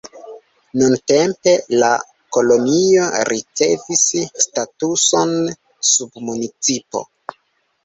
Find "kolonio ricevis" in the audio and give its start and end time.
2.37-4.07